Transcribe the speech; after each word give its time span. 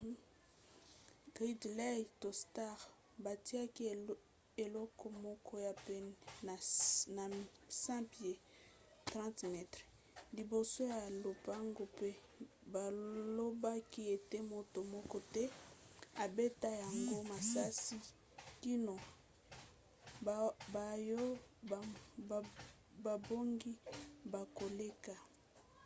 gridley 1.33 1.99
to 2.21 2.29
stark 2.41 2.79
batiaki 3.23 3.83
eloko 4.63 5.05
moko 5.25 5.53
ya 5.65 5.73
pene 5.85 6.11
na 6.47 6.53
100 7.29 8.13
pieds 8.13 8.43
30 9.11 9.45
m 9.55 9.55
liboso 10.37 10.79
ya 10.93 10.99
lopango 11.23 11.83
pe 11.97 12.09
balobaki 12.73 14.01
ete 14.15 14.37
moto 14.53 14.79
moko 14.93 15.17
te 15.33 15.43
abeta 16.23 16.69
yango 16.83 17.17
masasi 17.31 17.97
kino 18.61 18.95
baoyo 20.73 21.21
babongi 23.05 23.71
bakoleka 24.31 25.15